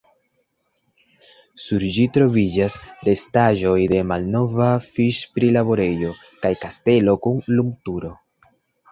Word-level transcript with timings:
Sur 1.63 1.83
ĝi 1.97 2.05
troviĝas 2.15 2.77
restaĵoj 3.07 3.75
de 3.91 3.99
malnova 4.11 4.69
fiŝ-prilaborejo 4.85 6.15
kaj 6.47 6.51
kastelo 6.63 7.15
kun 7.27 7.39
lumturo. 7.59 8.11